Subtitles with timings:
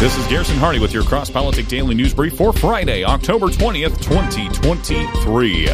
[0.00, 5.68] This is Garrison Hardie with your CrossPolitic Daily News Brief for Friday, October 20th, 2023.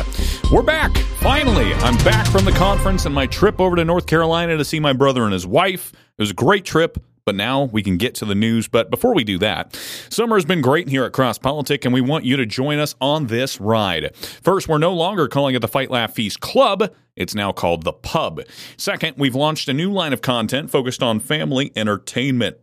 [0.51, 0.97] We're back.
[1.21, 4.81] Finally, I'm back from the conference and my trip over to North Carolina to see
[4.81, 5.93] my brother and his wife.
[5.93, 6.99] It was a great trip.
[7.25, 8.67] But now we can get to the news.
[8.69, 9.75] But before we do that,
[10.11, 13.27] summer has been great here at CrossPolitic, and we want you to join us on
[13.27, 14.15] this ride.
[14.17, 16.93] First, we're no longer calling it the Fight Laugh Feast Club.
[17.17, 18.43] It's now called the Pub.
[18.77, 22.59] Second, we've launched a new line of content focused on family entertainment.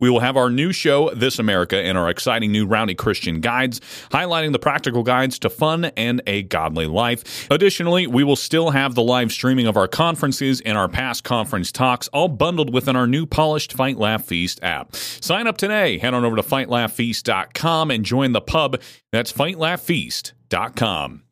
[0.00, 3.80] We will have our new show, This America, and our exciting new Rowdy Christian Guides,
[4.10, 7.48] highlighting the practical guides to fun and a godly life.
[7.50, 11.72] Additionally, we will still have the live streaming of our conferences and our past conference
[11.72, 14.94] talks, all bundled within our new polished Fight Laugh Feast app.
[14.94, 15.98] Sign up today.
[15.98, 18.80] Head on over to fightlaughfeast.com and join the pub.
[19.12, 21.23] That's fightlaughfeast.com.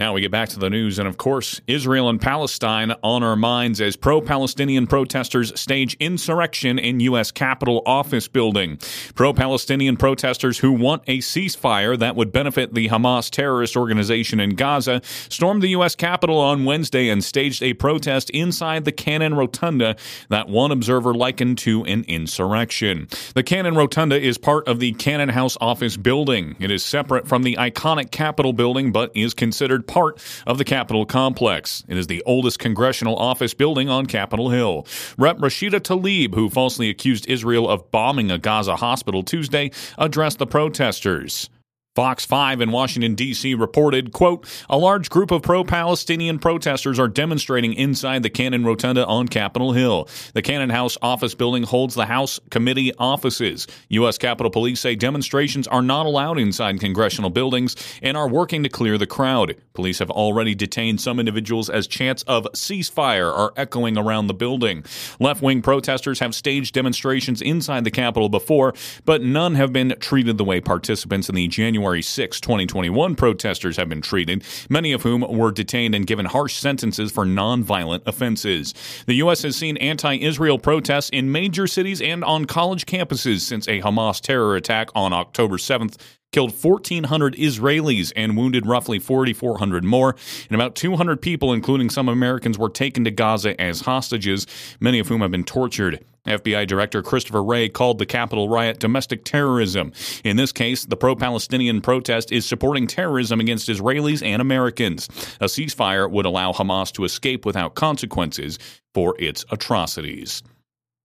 [0.00, 3.36] Now we get back to the news, and of course, Israel and Palestine on our
[3.36, 7.30] minds as pro Palestinian protesters stage insurrection in U.S.
[7.30, 8.78] Capitol office building.
[9.14, 14.54] Pro Palestinian protesters who want a ceasefire that would benefit the Hamas terrorist organization in
[14.54, 15.94] Gaza stormed the U.S.
[15.94, 19.96] Capitol on Wednesday and staged a protest inside the Cannon Rotunda
[20.30, 23.06] that one observer likened to an insurrection.
[23.34, 26.56] The Cannon Rotunda is part of the Cannon House office building.
[26.58, 31.04] It is separate from the iconic Capitol building, but is considered part of the Capitol
[31.04, 31.84] complex.
[31.88, 34.86] It is the oldest congressional office building on Capitol Hill.
[35.18, 35.38] Rep.
[35.38, 41.50] Rashida Tlaib, who falsely accused Israel of bombing a Gaza hospital Tuesday, addressed the protesters.
[41.96, 43.52] Fox 5 in Washington, D.C.
[43.56, 49.26] reported, quote, a large group of pro-Palestinian protesters are demonstrating inside the Cannon Rotunda on
[49.26, 50.08] Capitol Hill.
[50.32, 53.66] The Cannon House office building holds the House committee offices.
[53.88, 54.18] U.S.
[54.18, 58.96] Capitol Police say demonstrations are not allowed inside congressional buildings and are working to clear
[58.96, 59.56] the crowd.
[59.72, 64.84] Police have already detained some individuals as chants of ceasefire are echoing around the building.
[65.18, 68.74] Left-wing protesters have staged demonstrations inside the Capitol before,
[69.04, 73.78] but none have been treated the way participants in the January January 6, 2021 protesters
[73.78, 78.74] have been treated, many of whom were detained and given harsh sentences for nonviolent offenses.
[79.06, 79.40] The U.S.
[79.44, 84.20] has seen anti Israel protests in major cities and on college campuses since a Hamas
[84.20, 85.96] terror attack on October 7th
[86.32, 90.14] killed 1,400 Israelis and wounded roughly 4,400 more.
[90.50, 94.46] And about 200 people, including some Americans, were taken to Gaza as hostages,
[94.80, 96.04] many of whom have been tortured.
[96.26, 99.92] FBI Director Christopher Wray called the Capitol riot domestic terrorism.
[100.24, 105.08] In this case, the pro Palestinian protest is supporting terrorism against Israelis and Americans.
[105.40, 108.58] A ceasefire would allow Hamas to escape without consequences
[108.94, 110.42] for its atrocities.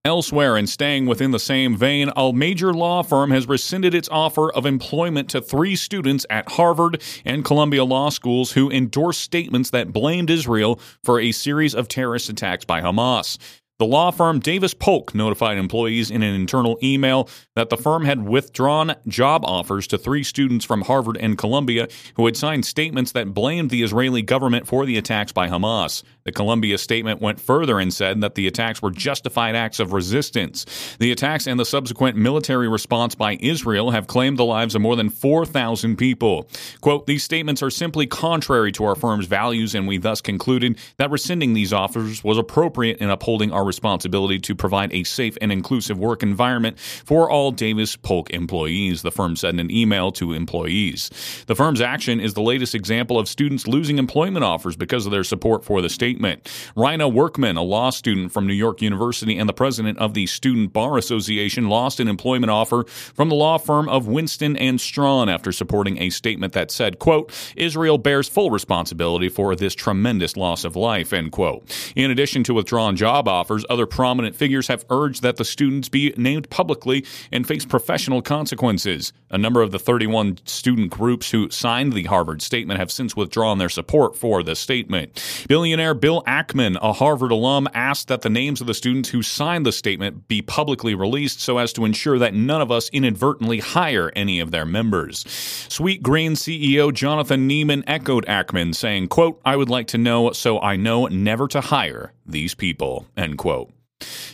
[0.06, 4.52] Elsewhere, and staying within the same vein, a major law firm has rescinded its offer
[4.52, 9.92] of employment to three students at Harvard and Columbia Law Schools who endorsed statements that
[9.92, 13.36] blamed Israel for a series of terrorist attacks by Hamas.
[13.78, 18.26] The law firm Davis Polk notified employees in an internal email that the firm had
[18.26, 23.34] withdrawn job offers to three students from Harvard and Columbia who had signed statements that
[23.34, 26.02] blamed the Israeli government for the attacks by Hamas.
[26.24, 30.64] The Columbia statement went further and said that the attacks were justified acts of resistance.
[30.98, 34.96] The attacks and the subsequent military response by Israel have claimed the lives of more
[34.96, 36.48] than 4,000 people.
[36.80, 41.10] Quote, these statements are simply contrary to our firm's values, and we thus concluded that
[41.10, 45.98] rescinding these offers was appropriate in upholding our responsibility to provide a safe and inclusive
[45.98, 51.10] work environment for all Davis Polk employees, the firm said in an email to employees.
[51.46, 55.24] The firm's action is the latest example of students losing employment offers because of their
[55.24, 56.44] support for the statement.
[56.76, 60.72] Ryna Workman, a law student from New York University and the president of the Student
[60.72, 65.52] Bar Association, lost an employment offer from the law firm of Winston and Strawn after
[65.52, 70.76] supporting a statement that said, quote, Israel bears full responsibility for this tremendous loss of
[70.76, 71.64] life, end quote.
[71.96, 76.12] In addition to withdrawn job offers, other prominent figures have urged that the students be
[76.16, 79.12] named publicly and face professional consequences.
[79.30, 83.58] A number of the 31 student groups who signed the Harvard statement have since withdrawn
[83.58, 85.44] their support for the statement.
[85.48, 89.66] Billionaire Bill Ackman, a Harvard alum, asked that the names of the students who signed
[89.66, 94.12] the statement be publicly released so as to ensure that none of us inadvertently hire
[94.14, 95.24] any of their members.
[95.24, 100.76] Sweetgreen CEO Jonathan Neman echoed Ackman, saying, quote, I would like to know so I
[100.76, 103.70] know never to hire these people, end quote.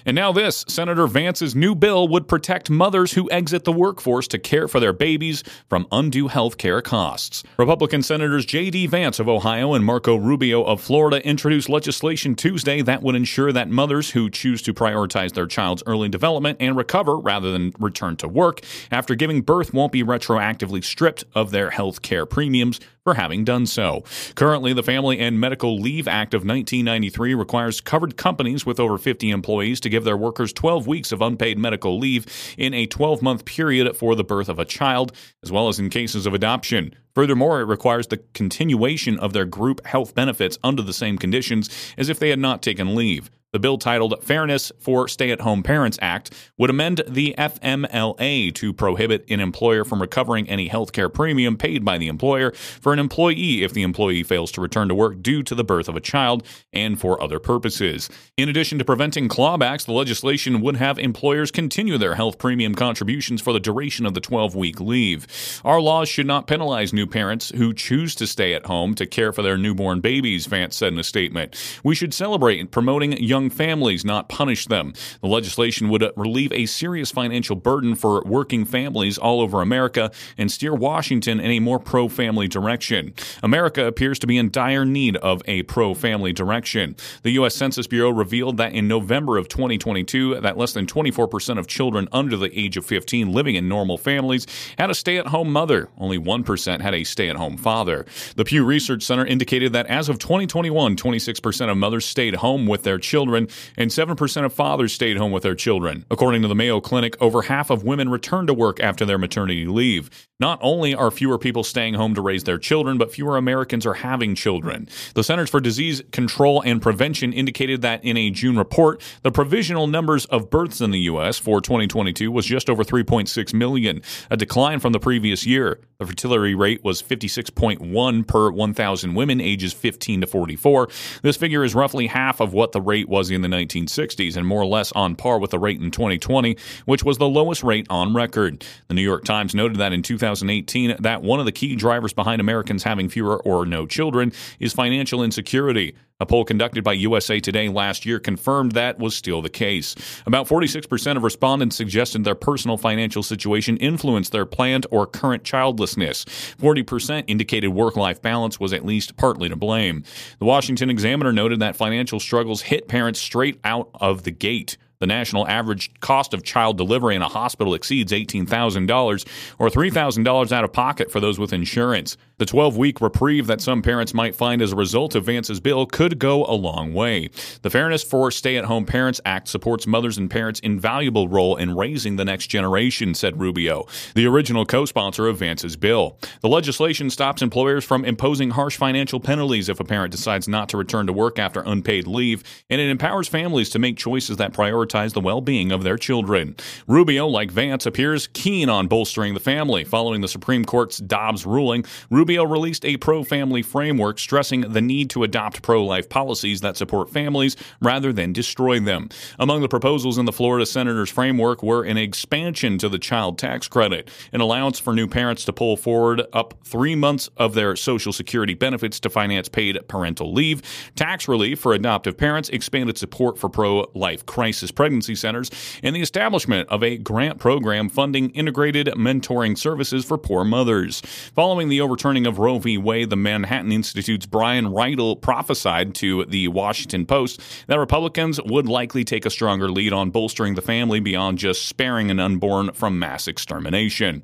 [0.04, 4.38] And now, this Senator Vance's new bill would protect mothers who exit the workforce to
[4.38, 7.44] care for their babies from undue health care costs.
[7.56, 8.88] Republican Senators J.D.
[8.88, 13.68] Vance of Ohio and Marco Rubio of Florida introduced legislation Tuesday that would ensure that
[13.68, 18.26] mothers who choose to prioritize their child's early development and recover rather than return to
[18.26, 18.60] work
[18.90, 23.66] after giving birth won't be retroactively stripped of their health care premiums for having done
[23.66, 24.04] so.
[24.34, 29.30] Currently, the Family and Medical Leave Act of 1993 requires covered companies with over 50
[29.30, 32.24] employees employees to give their workers 12 weeks of unpaid medical leave
[32.56, 35.12] in a 12 month period for the birth of a child,
[35.42, 36.94] as well as in cases of adoption.
[37.14, 41.68] Furthermore, it requires the continuation of their group health benefits under the same conditions
[41.98, 43.30] as if they had not taken leave.
[43.52, 48.72] The bill titled Fairness for Stay at Home Parents Act would amend the FMLA to
[48.72, 52.98] prohibit an employer from recovering any health care premium paid by the employer for an
[52.98, 56.00] employee if the employee fails to return to work due to the birth of a
[56.00, 58.08] child and for other purposes.
[58.38, 63.42] In addition to preventing clawbacks, the legislation would have employers continue their health premium contributions
[63.42, 65.60] for the duration of the 12 week leave.
[65.62, 69.30] Our laws should not penalize new parents who choose to stay at home to care
[69.30, 71.54] for their newborn babies, Vance said in a statement.
[71.84, 74.92] We should celebrate promoting young young families, not punish them.
[75.20, 80.12] The legislation would uh, relieve a serious financial burden for working families all over America
[80.38, 83.14] and steer Washington in a more pro family direction.
[83.42, 86.94] America appears to be in dire need of a pro family direction.
[87.22, 87.56] The U.S.
[87.56, 92.36] Census Bureau revealed that in November of 2022, that less than 24% of children under
[92.36, 94.46] the age of 15 living in normal families
[94.78, 95.88] had a stay at home mother.
[95.98, 98.06] Only 1% had a stay at home father.
[98.36, 102.84] The Pew Research Center indicated that as of 2021, 26% of mothers stayed home with
[102.84, 106.04] their children children, and 7% of fathers stayed home with their children.
[106.10, 109.66] According to the Mayo Clinic, over half of women return to work after their maternity
[109.66, 110.10] leave.
[110.38, 113.94] Not only are fewer people staying home to raise their children, but fewer Americans are
[113.94, 114.88] having children.
[115.14, 119.86] The Centers for Disease Control and Prevention indicated that in a June report, the provisional
[119.86, 121.38] numbers of births in the U.S.
[121.38, 125.78] for 2022 was just over 3.6 million, a decline from the previous year.
[125.98, 130.88] The fertility rate was 56.1 per 1,000 women ages 15 to 44.
[131.22, 134.62] This figure is roughly half of what the rate was in the 1960s and more
[134.62, 138.14] or less on par with the rate in 2020, which was the lowest rate on
[138.14, 138.64] record.
[138.88, 142.40] The New York Times noted that in 2018 that one of the key drivers behind
[142.40, 145.94] Americans having fewer or no children is financial insecurity.
[146.22, 149.96] A poll conducted by USA Today last year confirmed that was still the case.
[150.24, 156.24] About 46% of respondents suggested their personal financial situation influenced their planned or current childlessness.
[156.60, 160.04] 40% indicated work life balance was at least partly to blame.
[160.38, 164.76] The Washington Examiner noted that financial struggles hit parents straight out of the gate.
[165.02, 169.26] The national average cost of child delivery in a hospital exceeds $18,000
[169.58, 172.16] or $3,000 out of pocket for those with insurance.
[172.42, 175.86] The 12 week reprieve that some parents might find as a result of Vance's bill
[175.86, 177.30] could go a long way.
[177.62, 181.76] The Fairness for Stay at Home Parents Act supports mothers and parents' invaluable role in
[181.76, 183.86] raising the next generation, said Rubio,
[184.16, 186.18] the original co sponsor of Vance's bill.
[186.40, 190.76] The legislation stops employers from imposing harsh financial penalties if a parent decides not to
[190.76, 195.12] return to work after unpaid leave, and it empowers families to make choices that prioritize
[195.12, 196.56] the well being of their children.
[196.88, 199.84] Rubio, like Vance, appears keen on bolstering the family.
[199.84, 205.10] Following the Supreme Court's Dobbs ruling, Rubio released a pro family framework stressing the need
[205.10, 209.08] to adopt pro life policies that support families rather than destroy them.
[209.38, 213.68] Among the proposals in the Florida senator's framework were an expansion to the child tax
[213.68, 218.12] credit, an allowance for new parents to pull forward up three months of their Social
[218.12, 220.62] Security benefits to finance paid parental leave,
[220.96, 225.50] tax relief for adoptive parents, expanded support for pro life crisis pregnancy centers,
[225.82, 231.00] and the establishment of a grant program funding integrated mentoring services for poor mothers.
[231.34, 232.78] Following the overturning of Roe v.
[232.78, 239.04] Wade, the Manhattan Institute's Brian Riedl prophesied to the Washington Post that Republicans would likely
[239.04, 243.28] take a stronger lead on bolstering the family beyond just sparing an unborn from mass
[243.28, 244.22] extermination.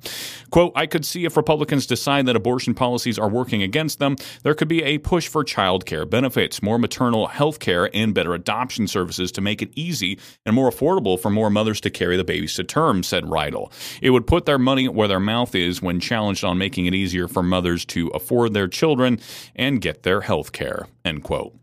[0.49, 4.53] Quote, I could see if Republicans decide that abortion policies are working against them, there
[4.53, 8.87] could be a push for child care benefits, more maternal health care, and better adoption
[8.87, 12.53] services to make it easy and more affordable for more mothers to carry the babies
[12.55, 13.71] to term, said Riedl.
[14.01, 17.27] It would put their money where their mouth is when challenged on making it easier
[17.27, 19.19] for mothers to afford their children
[19.55, 20.87] and get their health care.
[21.03, 21.53] End quote.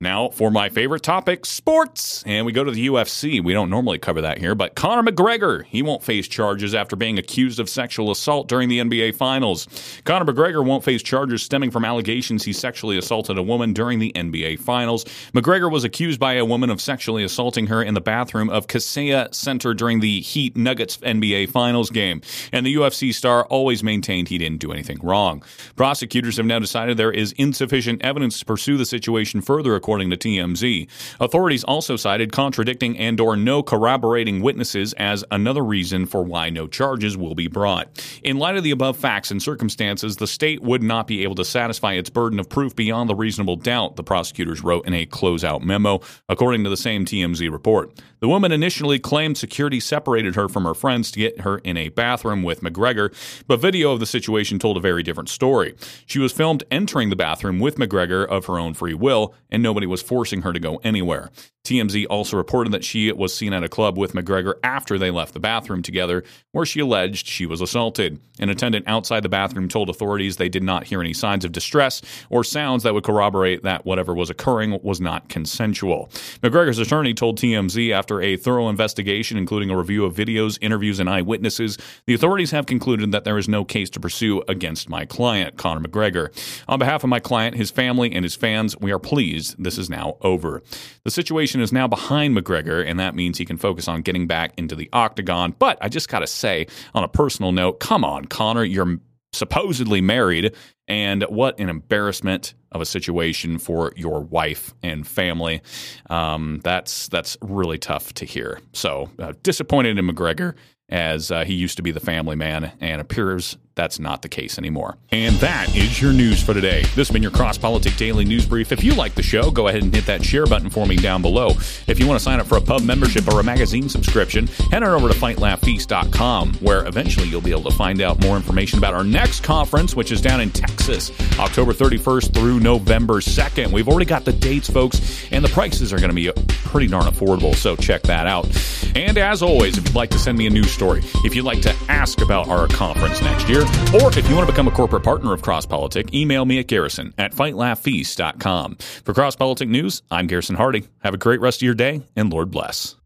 [0.00, 2.24] Now, for my favorite topic, sports.
[2.26, 3.42] And we go to the UFC.
[3.42, 7.16] We don't normally cover that here, but Conor McGregor, he won't face charges after being
[7.16, 9.68] accused of sexual assault during the NBA Finals.
[10.04, 14.12] Conor McGregor won't face charges stemming from allegations he sexually assaulted a woman during the
[14.14, 15.04] NBA Finals.
[15.32, 19.32] McGregor was accused by a woman of sexually assaulting her in the bathroom of Kaseya
[19.32, 22.20] Center during the Heat Nuggets NBA Finals game.
[22.52, 25.42] And the UFC star always maintained he didn't do anything wrong.
[25.76, 30.10] Prosecutors have now decided there is insufficient evidence to pursue the situation further, according according
[30.10, 30.88] to TMZ.
[31.20, 36.66] Authorities also cited contradicting and or no corroborating witnesses as another reason for why no
[36.66, 38.04] charges will be brought.
[38.24, 41.44] In light of the above facts and circumstances, the state would not be able to
[41.44, 45.62] satisfy its burden of proof beyond the reasonable doubt, the prosecutors wrote in a closeout
[45.62, 47.96] memo, according to the same TMZ report.
[48.24, 51.90] The woman initially claimed security separated her from her friends to get her in a
[51.90, 53.12] bathroom with McGregor,
[53.46, 55.74] but video of the situation told a very different story.
[56.06, 59.86] She was filmed entering the bathroom with McGregor of her own free will, and nobody
[59.86, 61.30] was forcing her to go anywhere.
[61.64, 65.32] TMZ also reported that she was seen at a club with McGregor after they left
[65.32, 68.20] the bathroom together, where she alleged she was assaulted.
[68.38, 72.02] An attendant outside the bathroom told authorities they did not hear any signs of distress
[72.28, 76.10] or sounds that would corroborate that whatever was occurring was not consensual.
[76.42, 81.08] McGregor's attorney told TMZ after a thorough investigation, including a review of videos, interviews, and
[81.08, 85.56] eyewitnesses, the authorities have concluded that there is no case to pursue against my client,
[85.56, 86.28] Conor McGregor.
[86.68, 89.88] On behalf of my client, his family, and his fans, we are pleased this is
[89.88, 90.62] now over.
[91.04, 94.52] The situation is now behind McGregor, and that means he can focus on getting back
[94.56, 95.54] into the octagon.
[95.58, 98.98] But I just got to say, on a personal note, come on, Conor, you're
[99.32, 100.54] supposedly married,
[100.86, 105.62] and what an embarrassment of a situation for your wife and family.
[106.10, 108.60] Um, that's that's really tough to hear.
[108.72, 110.54] So uh, disappointed in McGregor
[110.88, 114.58] as uh, he used to be the family man, and appears that's not the case
[114.58, 114.96] anymore.
[115.10, 116.82] And that is your news for today.
[116.82, 118.70] This has been your CrossPolitic Daily News Brief.
[118.70, 121.22] If you like the show, go ahead and hit that share button for me down
[121.22, 121.48] below.
[121.88, 124.82] If you want to sign up for a pub membership or a magazine subscription, head
[124.82, 128.94] on over to fightlaughfeast.com, where eventually you'll be able to find out more information about
[128.94, 133.72] our next conference, which is down in Texas, October 31st through November 2nd.
[133.72, 136.30] We've already got the dates, folks, and the prices are going to be
[136.74, 138.48] pretty darn affordable, so check that out.
[138.96, 141.62] And as always, if you'd like to send me a news story, if you'd like
[141.62, 143.60] to ask about our conference next year,
[143.94, 147.14] or if you want to become a corporate partner of CrossPolitic, email me at garrison
[147.16, 148.74] at fightlaughfeast.com.
[149.04, 150.88] For CrossPolitic News, I'm Garrison Hardie.
[151.04, 152.96] Have a great rest of your day, and Lord bless.